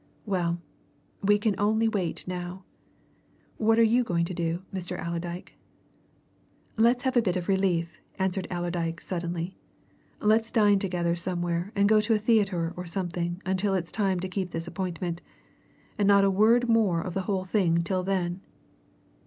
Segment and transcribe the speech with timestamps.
[0.25, 0.59] Well
[1.21, 2.63] we can only wait now.
[3.57, 4.97] What're you going to do, Mr.
[4.99, 5.53] Allerdyke?"
[6.75, 9.59] "Let's have a bit of a relief," answered, Allerdyke suddenly.
[10.19, 14.27] "Let's dine together somewhere and go to a theatre or something until it's time to
[14.27, 15.21] keep this appointment.
[15.99, 18.41] And not a word more of the whole thing till then!"